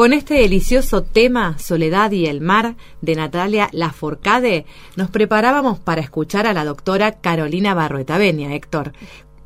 Con 0.00 0.14
este 0.14 0.32
delicioso 0.32 1.02
tema, 1.02 1.58
Soledad 1.58 2.10
y 2.12 2.24
el 2.24 2.40
mar, 2.40 2.74
de 3.02 3.16
Natalia 3.16 3.68
Laforcade, 3.70 4.64
nos 4.96 5.10
preparábamos 5.10 5.78
para 5.78 6.00
escuchar 6.00 6.46
a 6.46 6.54
la 6.54 6.64
doctora 6.64 7.20
Carolina 7.20 7.74
Barroetavenia, 7.74 8.54
Héctor. 8.54 8.92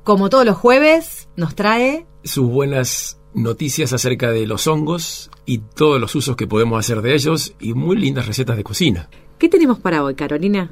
Como 0.04 0.30
todos 0.30 0.46
los 0.46 0.56
jueves, 0.56 1.28
nos 1.36 1.56
trae... 1.56 2.06
Sus 2.22 2.48
buenas 2.48 3.20
noticias 3.34 3.92
acerca 3.92 4.30
de 4.30 4.46
los 4.46 4.68
hongos 4.68 5.28
y 5.44 5.58
todos 5.58 6.00
los 6.00 6.14
usos 6.14 6.36
que 6.36 6.46
podemos 6.46 6.78
hacer 6.78 7.02
de 7.02 7.14
ellos 7.14 7.56
y 7.58 7.74
muy 7.74 7.96
lindas 7.96 8.28
recetas 8.28 8.56
de 8.56 8.62
cocina. 8.62 9.08
¿Qué 9.38 9.48
tenemos 9.48 9.80
para 9.80 10.04
hoy, 10.04 10.14
Carolina? 10.14 10.70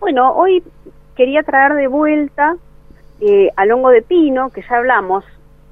Bueno, 0.00 0.34
hoy 0.34 0.62
quería 1.16 1.42
traer 1.44 1.72
de 1.76 1.86
vuelta 1.86 2.56
eh, 3.22 3.48
al 3.56 3.72
hongo 3.72 3.88
de 3.88 4.02
pino, 4.02 4.50
que 4.50 4.60
ya 4.60 4.76
hablamos 4.76 5.24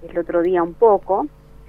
el 0.08 0.16
otro 0.16 0.40
día 0.40 0.62
un 0.62 0.72
poco, 0.72 1.26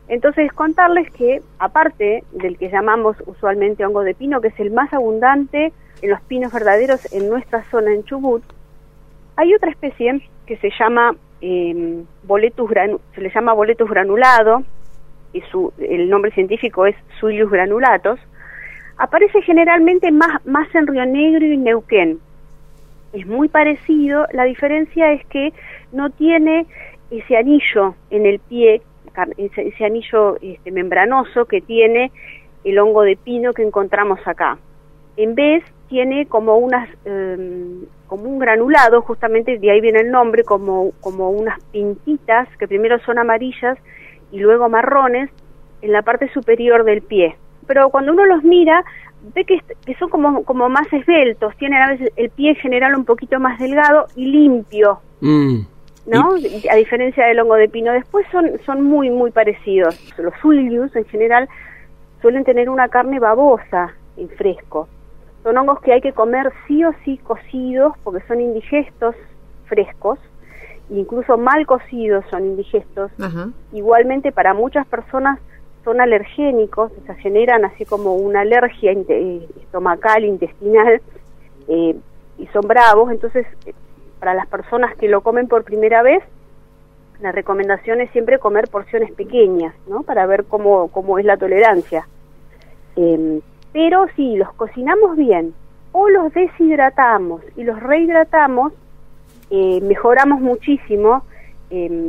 entonces, 0.10 0.52
contarles 0.54 1.10
que, 1.12 1.44
aparte 1.60 2.24
del 2.32 2.58
que 2.58 2.70
llamamos 2.70 3.16
usualmente 3.28 3.86
hongo 3.86 4.02
de 4.02 4.16
pino, 4.16 4.42
que 4.42 4.48
es 4.48 4.60
el 4.60 4.72
más 4.72 4.92
abundante 4.92 5.72
en 6.02 6.10
los 6.10 6.20
pinos 6.22 6.52
verdaderos 6.52 7.14
en 7.14 7.30
nuestra 7.30 7.64
zona 7.70 7.94
en 7.94 8.04
Chubut, 8.04 8.44
hay 9.36 9.54
otra 9.54 9.70
especie 9.70 10.28
que 10.48 10.58
se 10.58 10.72
llama 10.78 11.16
eh, 11.42 12.04
boletus 12.24 12.72
se 13.14 13.22
le 13.22 13.30
llama 13.30 13.54
boletus 13.54 13.88
granulado, 13.88 14.64
y 15.32 15.42
su, 15.42 15.72
el 15.78 16.10
nombre 16.10 16.32
científico 16.32 16.88
es 16.88 16.96
Suilius 17.20 17.52
granulatus, 17.52 18.20
aparece 18.98 19.44
generalmente 19.44 20.12
más, 20.12 20.44
más 20.44 20.74
en 20.74 20.88
Río 20.88 21.06
Negro 21.06 21.46
y 21.46 21.56
Neuquén. 21.56 22.20
Es 23.14 23.28
muy 23.28 23.48
parecido, 23.48 24.26
la 24.34 24.46
diferencia 24.46 25.12
es 25.14 25.24
que 25.28 25.54
no 25.92 26.10
tiene 26.10 26.66
ese 27.12 27.38
anillo 27.38 27.94
en 28.10 28.26
el 28.26 28.40
pie 28.40 28.82
ese, 29.38 29.86
anillo 29.86 30.38
este, 30.42 30.72
membranoso 30.72 31.46
que 31.46 31.62
tiene 31.62 32.12
el 32.64 32.80
hongo 32.80 33.04
de 33.04 33.18
pino 33.18 33.54
que 33.54 33.64
encontramos 33.64 34.20
acá. 34.26 34.58
En 35.18 35.36
vez 35.36 35.64
tiene 35.88 36.28
como 36.28 36.58
unas 36.58 36.88
em, 37.06 37.86
como 38.10 38.24
un 38.24 38.40
granulado, 38.40 39.02
justamente 39.04 39.60
de 39.60 39.72
ahí 39.72 39.82
viene 39.82 40.00
el 40.00 40.12
nombre, 40.12 40.44
como, 40.44 40.92
como 41.00 41.30
unas 41.30 41.64
pintitas 41.66 42.50
que 42.58 42.68
primero 42.68 43.00
son 43.06 43.20
amarillas 43.20 43.78
y 44.32 44.40
luego 44.40 44.68
marrones 44.68 45.30
en 45.82 45.92
la 45.92 46.02
parte 46.02 46.28
superior 46.34 46.84
del 46.84 47.04
pie. 47.04 47.36
Pero 47.68 47.90
cuando 47.90 48.12
uno 48.12 48.26
los 48.26 48.44
mira, 48.44 48.84
ve 49.36 49.46
que, 49.46 49.60
que 49.86 49.96
son 49.96 50.10
como, 50.10 50.44
como 50.44 50.70
más 50.70 50.92
esbeltos, 50.92 51.56
tienen 51.58 51.82
a 51.82 51.92
veces 51.92 52.12
el 52.16 52.32
pie 52.32 52.56
general 52.56 52.96
un 52.96 53.06
poquito 53.06 53.40
más 53.40 53.60
delgado 53.60 54.08
y 54.16 54.26
limpio. 54.26 55.00
Mm. 55.22 55.60
¿No? 56.10 56.36
A 56.72 56.76
diferencia 56.76 57.26
del 57.26 57.40
hongo 57.40 57.56
de 57.56 57.70
pino. 57.70 57.92
Después 57.94 58.26
son, 58.32 58.60
son 58.66 58.84
muy, 58.84 59.10
muy 59.10 59.32
parecidos. 59.32 59.98
Los 60.18 60.34
suilius, 60.42 60.96
en 60.96 61.06
general, 61.06 61.48
suelen 62.22 62.44
tener 62.44 62.70
una 62.70 62.90
carne 62.90 63.20
babosa 63.20 63.94
en 64.18 64.30
fresco. 64.30 64.88
Son 65.44 65.58
hongos 65.58 65.80
que 65.82 65.94
hay 65.94 66.02
que 66.02 66.14
comer 66.14 66.52
sí 66.68 66.84
o 66.84 66.92
sí 67.06 67.18
cocidos 67.18 67.94
porque 68.04 68.26
son 68.28 68.42
indigestos 68.42 69.16
frescos, 69.68 70.20
incluso 70.90 71.38
mal 71.38 71.66
cocidos 71.66 72.26
son 72.30 72.46
indigestos. 72.46 73.12
Igualmente 73.72 74.32
para 74.32 74.54
muchas 74.54 74.86
personas 74.88 75.40
son 75.86 76.02
alergénicos, 76.02 76.92
o 76.92 77.06
sea, 77.06 77.16
generan 77.16 77.64
así 77.64 77.86
como 77.86 78.16
una 78.16 78.42
alergia 78.42 78.92
eh, 78.92 79.48
estomacal, 79.62 80.26
intestinal, 80.26 81.02
eh, 81.70 81.96
y 82.38 82.48
son 82.48 82.68
bravos, 82.68 83.12
entonces 83.12 83.48
para 84.20 84.34
las 84.34 84.48
personas 84.48 84.96
que 84.96 85.08
lo 85.08 85.22
comen 85.22 85.48
por 85.48 85.64
primera 85.64 86.02
vez, 86.02 86.24
la 87.22 87.32
recomendación 87.32 88.02
es 88.02 88.10
siempre 88.12 88.40
comer 88.40 88.70
porciones 88.70 89.12
pequeñas, 89.12 89.74
¿no? 89.88 90.04
Para 90.04 90.26
ver 90.26 90.46
cómo, 90.46 90.88
cómo 90.90 91.20
es 91.20 91.26
la 91.26 91.38
tolerancia. 91.38 92.08
Em, 92.96 93.42
pero 93.74 94.08
si 94.16 94.36
los 94.36 94.54
cocinamos 94.54 95.18
bien 95.18 95.54
o 95.92 96.10
los 96.10 96.34
deshidratamos 96.34 97.42
y 97.56 97.64
los 97.64 97.80
rehidratamos, 97.82 98.74
eh, 99.50 99.82
mejoramos 99.82 100.40
muchísimo 100.40 101.24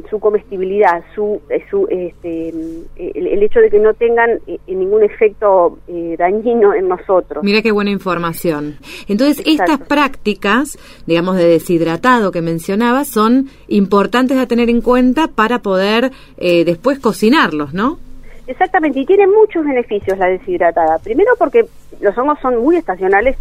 su 0.09 0.19
comestibilidad, 0.21 1.04
su, 1.15 1.41
eh, 1.50 1.62
su 1.71 1.87
este, 1.91 2.48
el, 2.48 3.43
hecho 3.43 3.60
de 3.60 3.69
que 3.69 3.78
no 3.78 3.93
tengan 3.93 4.41
eh, 4.47 4.59
ningún 4.69 5.03
efecto 5.03 5.78
eh, 5.87 6.16
dañino 6.19 6.72
en 6.72 6.88
nosotros. 6.88 7.44
Mira 7.44 7.60
qué 7.60 7.71
buena 7.71 7.91
información. 7.91 8.76
Entonces, 9.06 9.44
estas 9.47 9.78
prácticas, 9.81 10.78
digamos, 11.06 11.37
de 11.37 11.47
deshidratado 11.47 12.32
que 12.32 12.41
mencionabas, 12.41 13.09
son 13.09 13.50
importantes 13.69 14.38
a 14.38 14.47
tener 14.47 14.71
en 14.71 14.81
cuenta 14.81 15.28
para 15.28 15.59
poder 15.59 16.10
después 16.38 16.98
cocinarlos, 16.98 17.75
¿no? 17.75 17.98
Exactamente, 18.47 19.00
y 19.00 19.06
tiene 19.06 19.27
muchos 19.27 19.65
beneficios 19.65 20.16
la 20.19 20.27
deshidratada. 20.27 20.98
Primero 20.98 21.32
porque 21.38 21.66
los 22.00 22.16
hongos 22.16 22.38
son 22.41 22.56
muy 22.59 22.77
estacionales, 22.77 23.37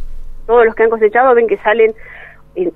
todos 0.45 0.65
los 0.65 0.75
que 0.75 0.83
han 0.83 0.89
cosechado 0.89 1.33
ven 1.33 1.47
que 1.47 1.57
salen 1.57 1.93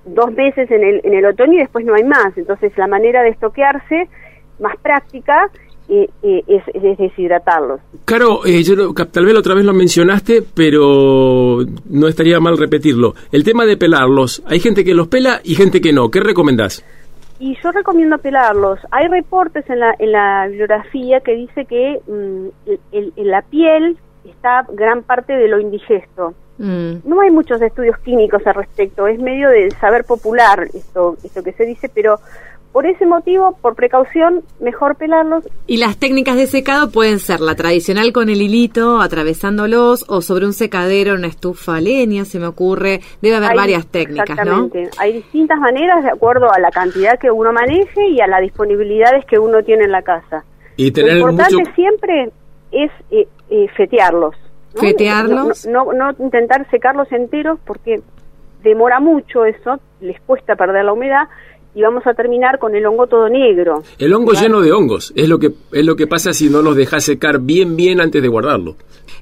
dos 0.05 0.33
veces 0.35 0.69
en 0.71 0.83
el, 0.83 1.01
en 1.03 1.13
el 1.13 1.25
otoño 1.25 1.53
y 1.53 1.57
después 1.57 1.85
no 1.85 1.95
hay 1.95 2.03
más. 2.03 2.38
Entonces 2.38 2.71
la 2.77 2.88
manera 2.88 3.23
de 3.23 3.29
estoquearse 3.29 4.07
más 4.59 4.77
práctica 4.77 5.49
eh, 5.89 6.09
eh, 6.23 6.44
es, 6.47 6.97
deshidratarlos. 6.97 7.81
Claro, 8.05 8.45
eh, 8.45 8.63
yo 8.63 8.94
tal 8.94 9.25
vez 9.25 9.35
otra 9.35 9.53
vez 9.53 9.66
lo 9.66 9.73
mencionaste, 9.73 10.41
pero 10.55 11.57
no 11.89 12.07
estaría 12.07 12.39
mal 12.39 12.57
repetirlo. 12.57 13.13
El 13.31 13.44
tema 13.44 13.66
de 13.66 13.75
pelarlos, 13.75 14.41
hay 14.47 14.61
gente 14.61 14.85
que 14.85 14.94
los 14.94 15.09
pela 15.09 15.41
y 15.44 15.55
gente 15.55 15.81
que 15.81 15.91
no. 15.91 16.09
¿Qué 16.09 16.21
recomendás? 16.21 16.85
Y 17.39 17.57
yo 17.61 17.71
recomiendo 17.71 18.17
pelarlos. 18.17 18.79
Hay 18.91 19.07
reportes 19.07 19.69
en 19.69 19.81
la, 19.81 19.94
en 20.00 20.13
la 20.13 20.47
bibliografía 20.47 21.19
que 21.19 21.35
dice 21.35 21.65
que 21.65 22.00
mm, 22.07 22.71
en 22.94 23.27
la 23.27 23.41
piel 23.41 23.97
está 24.44 24.66
gran 24.74 25.04
parte 25.04 25.34
de 25.34 25.48
lo 25.48 25.59
indigesto. 25.59 26.34
Mm. 26.58 26.96
No 27.06 27.22
hay 27.22 27.31
muchos 27.31 27.62
estudios 27.62 27.98
clínicos 28.00 28.46
al 28.46 28.56
respecto, 28.56 29.08
es 29.08 29.20
medio 29.20 29.50
de 29.50 29.72
saber 29.72 30.04
popular 30.04 30.68
esto, 30.74 31.16
esto 31.24 31.42
que 31.42 31.54
se 31.54 31.66
dice, 31.66 31.90
pero 31.90 32.20
por 32.74 32.86
ese 32.86 33.06
motivo, 33.06 33.56
por 33.62 33.76
precaución, 33.76 34.42
mejor 34.59 34.96
pelarlos. 34.96 35.48
Y 35.68 35.78
las 35.78 35.98
técnicas 35.98 36.36
de 36.36 36.48
secado 36.48 36.90
pueden 36.92 37.20
ser 37.20 37.40
la 37.40 37.56
tradicional 37.56 38.12
con 38.12 38.30
el 38.30 38.42
hilito, 38.42 39.00
atravesándolos, 39.00 40.06
o 40.09 40.22
sobre 40.22 40.46
un 40.46 40.54
secadero, 40.54 41.14
una 41.14 41.28
estufa 41.28 41.80
leña, 41.80 42.25
se 42.25 42.40
me 42.40 42.48
ocurre. 42.48 43.02
Debe 43.22 43.36
haber 43.36 43.56
varias 43.56 43.86
técnicas, 43.86 44.28
exactamente. 44.31 44.90
Hay 44.98 45.14
distintas 45.14 45.60
maneras 45.60 46.04
de 46.04 46.10
acuerdo 46.10 46.52
a 46.52 46.60
la 46.60 46.72
cantidad 46.72 47.20
que 47.20 47.30
uno 47.30 47.54
maneje 47.54 48.10
y 48.10 48.20
a 48.22 48.28
las 48.28 48.42
disponibilidades 48.42 49.24
que 49.25 49.38
uno 49.38 49.62
tiene 49.64 49.84
en 49.84 49.92
la 49.92 50.02
casa. 50.02 50.44
Y 50.75 50.92
tener 50.92 51.14
Lo 51.18 51.30
importante 51.30 51.72
siempre 51.75 52.31
es 52.72 52.92
eh, 53.12 53.28
eh, 53.50 53.68
fetearlos. 53.76 54.36
¿Fetearlos? 54.76 55.68
No, 55.68 55.94
no, 55.94 56.12
intentar 56.20 56.70
secarlos 56.72 57.12
enteros 57.12 57.59
porque 57.66 58.02
demora 58.64 59.00
mucho 59.00 59.46
eso, 59.46 59.80
les 60.02 60.20
cuesta 60.22 60.56
perder 60.56 60.86
la 60.86 60.94
humedad 60.94 61.28
y 61.76 61.81
vamos 61.81 62.06
a 62.06 62.14
terminar 62.14 62.59
con 62.59 62.76
el 62.76 62.86
hongo 62.86 63.08
todo 63.08 63.30
negro. 63.30 63.84
El 63.98 64.14
hongo 64.14 64.34
lleno 64.34 64.62
de 64.62 64.72
hongos, 64.72 65.14
es 65.16 65.28
lo 65.28 65.40
que 65.40 65.52
es 65.72 65.86
lo 65.86 65.96
que 65.96 66.08
pasa 66.08 66.34
si 66.34 66.50
no 66.50 66.62
los 66.62 66.76
dejas 66.76 67.04
secar 67.04 67.40
bien 67.40 67.76
bien 67.76 68.00
antes 68.00 68.22
de 68.22 68.28
guardarlo. 68.28 68.76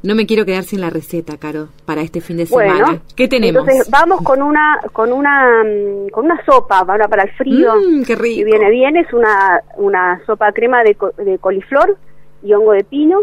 No 0.04 0.16
me 0.16 0.26
quiero 0.26 0.46
quedar 0.46 0.64
sin 0.64 0.82
la 0.82 0.90
receta, 0.90 1.38
Caro, 1.38 1.68
para 1.86 2.02
este 2.02 2.22
fin 2.22 2.38
de 2.38 2.46
semana. 2.46 2.86
Bueno, 2.86 3.02
¿Qué 3.16 3.28
tenemos? 3.28 3.62
Entonces 3.62 3.90
vamos 3.90 4.22
con 4.22 4.42
una 4.42 4.80
con 4.92 5.14
una 5.14 5.64
mm, 5.64 6.09
con 6.09 6.26
una 6.26 6.44
sopa, 6.46 6.80
ahora 6.80 7.08
para 7.08 7.24
el 7.24 7.32
frío. 7.32 7.76
Mm, 7.76 8.03
qué 8.03 8.16
rico. 8.16 8.46
viene 8.46 8.70
bien, 8.70 8.98
es 8.98 9.12
una 9.14 9.62
una 9.78 10.22
sopa 10.26 10.52
crema 10.52 10.84
de, 10.84 10.96
de 11.24 11.38
coliflor 11.38 11.98
y 12.44 12.53
hongo 12.53 12.74
de 12.74 12.84
pino 12.84 13.20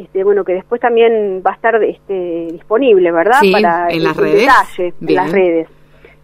este, 0.00 0.24
bueno, 0.24 0.44
que 0.44 0.54
después 0.54 0.80
también 0.80 1.42
va 1.46 1.50
a 1.50 1.54
estar 1.54 1.82
este, 1.82 2.48
disponible, 2.52 3.12
¿verdad? 3.12 3.40
Para 3.52 3.88
en 3.90 4.02
las 4.02 4.16
redes. 4.16 4.40
Detalle, 4.40 4.94
en 5.00 5.14
las 5.14 5.30
redes. 5.30 5.68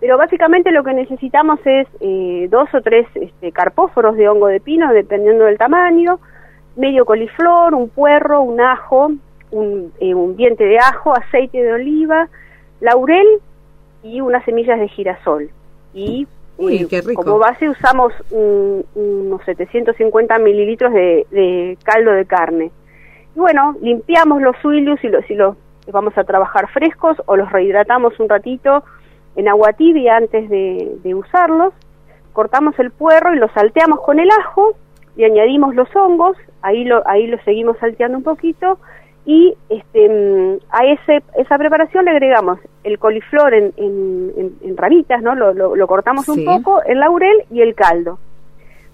Pero 0.00 0.16
básicamente 0.16 0.70
lo 0.70 0.82
que 0.82 0.94
necesitamos 0.94 1.60
es 1.64 1.86
eh, 2.00 2.48
dos 2.50 2.68
o 2.74 2.80
tres 2.80 3.06
este, 3.14 3.52
carpóforos 3.52 4.16
de 4.16 4.28
hongo 4.28 4.46
de 4.46 4.60
pino, 4.60 4.92
dependiendo 4.92 5.44
del 5.44 5.58
tamaño, 5.58 6.20
medio 6.76 7.04
coliflor, 7.04 7.74
un 7.74 7.90
puerro, 7.90 8.40
un 8.42 8.60
ajo, 8.60 9.10
un, 9.50 9.92
eh, 10.00 10.14
un 10.14 10.36
diente 10.36 10.64
de 10.64 10.78
ajo, 10.78 11.14
aceite 11.14 11.62
de 11.62 11.72
oliva, 11.74 12.28
laurel 12.80 13.26
y 14.02 14.22
unas 14.22 14.44
semillas 14.44 14.80
de 14.80 14.88
girasol. 14.88 15.50
Y 15.92 16.26
eh, 16.58 16.86
como 17.14 17.38
base 17.38 17.68
usamos 17.68 18.14
unos 18.30 19.44
750 19.44 20.38
mililitros 20.38 20.94
de 20.94 21.76
caldo 21.84 22.12
de 22.12 22.24
carne 22.24 22.70
bueno, 23.36 23.76
limpiamos 23.82 24.40
los 24.40 24.56
suilius 24.62 25.02
y 25.04 25.08
los, 25.08 25.24
si 25.26 25.34
los 25.34 25.56
vamos 25.92 26.16
a 26.16 26.24
trabajar 26.24 26.68
frescos 26.68 27.16
o 27.26 27.36
los 27.36 27.50
rehidratamos 27.52 28.18
un 28.18 28.28
ratito 28.28 28.82
en 29.36 29.48
agua 29.48 29.74
tibia 29.74 30.16
antes 30.16 30.48
de, 30.48 31.14
usarlos, 31.14 31.74
cortamos 32.32 32.78
el 32.78 32.90
puerro 32.90 33.34
y 33.34 33.38
lo 33.38 33.48
salteamos 33.50 34.00
con 34.00 34.18
el 34.18 34.30
ajo 34.30 34.74
y 35.16 35.24
añadimos 35.24 35.74
los 35.74 35.94
hongos, 35.94 36.36
ahí 36.62 36.84
lo, 36.84 37.06
ahí 37.06 37.26
lo 37.26 37.38
seguimos 37.44 37.76
salteando 37.78 38.18
un 38.18 38.24
poquito. 38.24 38.78
Y 39.26 39.56
este, 39.68 40.08
mm, 40.08 40.58
a 40.70 40.84
ese, 40.86 41.22
esa 41.36 41.58
preparación 41.58 42.04
le 42.04 42.12
agregamos 42.12 42.58
el 42.84 42.98
coliflor 42.98 43.54
en, 43.54 43.72
en, 43.76 44.76
ramitas, 44.76 45.20
¿no? 45.20 45.34
Lo, 45.34 45.52
lo, 45.52 45.86
cortamos 45.86 46.28
un 46.28 46.44
poco, 46.44 46.82
el 46.84 47.00
laurel 47.00 47.44
y 47.50 47.60
el 47.60 47.74
caldo. 47.74 48.18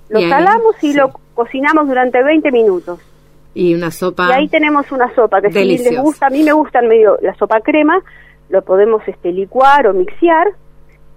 Lo 0.09 0.21
salamos 0.21 0.83
y 0.83 0.95
lo 0.95 1.13
cocinamos 1.35 1.87
durante 1.87 2.23
20 2.23 2.51
minutos 2.51 3.12
Y 3.55 3.75
una 3.75 3.91
sopa. 3.91 4.29
Y 4.31 4.33
ahí 4.33 4.49
tenemos 4.49 4.91
una 4.93 5.15
sopa 5.15 5.41
que 5.41 5.49
si 5.49 5.59
Deliciosa. 5.59 5.91
les 5.91 6.01
gusta, 6.01 6.27
a 6.27 6.31
mí 6.31 6.43
me 6.43 6.53
gusta 6.53 6.81
medio 6.83 7.19
la 7.21 7.35
sopa 7.35 7.61
crema, 7.61 8.01
lo 8.49 8.63
podemos 8.63 9.03
este 9.07 9.33
licuar 9.33 9.87
o 9.87 9.95
mixear 9.95 10.49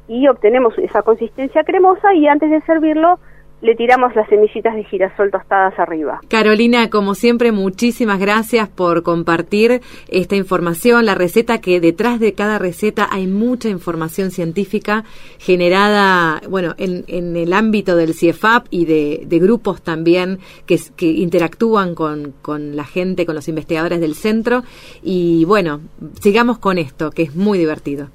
y 0.08 0.28
obtenemos 0.28 0.78
esa 0.78 1.02
consistencia 1.02 1.64
cremosa 1.64 2.14
y 2.14 2.28
antes 2.28 2.50
de 2.52 2.62
servirlo 2.62 3.20
le 3.62 3.74
tiramos 3.74 4.16
las 4.16 4.28
semillitas 4.30 4.76
de 4.76 4.84
girasol 4.84 5.32
tostadas 5.32 5.74
arriba. 5.80 6.20
Carolina, 6.28 6.90
como 6.90 7.16
siempre, 7.16 7.52
muchísimas 7.52 8.20
gracias 8.20 8.70
por 8.70 9.02
compartir 9.02 9.82
esta 10.08 10.36
información, 10.36 11.06
la 11.06 11.16
receta 11.16 11.60
que 11.62 11.80
detrás 11.80 12.20
de 12.20 12.34
cada 12.34 12.60
receta 12.60 13.08
hay 13.10 13.26
mucha 13.26 13.70
información 13.70 14.30
científica 14.30 15.04
generada, 15.40 16.42
bueno, 16.50 16.76
en, 16.78 17.06
en 17.08 17.36
el 17.38 17.54
ámbito 17.54 17.96
del 17.96 18.14
CIEFAP 18.14 18.68
y 18.70 18.86
de, 18.86 19.24
de 19.26 19.40
grupos 19.40 19.82
también 19.82 20.40
que, 20.68 20.78
interactúan 21.00 21.96
con, 21.96 22.34
con 22.42 22.76
la 22.76 22.84
gente, 22.84 23.26
con 23.26 23.34
los 23.36 23.48
investigadores 23.48 24.00
del 24.00 24.16
centro. 24.16 24.64
Y 25.02 25.46
bueno, 25.46 25.80
sigamos 26.22 26.58
con 26.60 26.78
esto, 26.78 27.10
que 27.10 27.24
es 27.24 27.36
muy 27.36 27.58
divertido. 27.58 28.10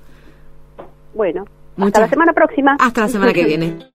Bueno, 1.15 1.45
Muchas- 1.77 1.89
hasta 1.89 2.01
la 2.03 2.09
semana 2.09 2.33
próxima. 2.35 2.77
Hasta 2.79 3.01
la 3.01 3.09
semana 3.09 3.33
que 3.33 3.45
viene. 3.45 3.79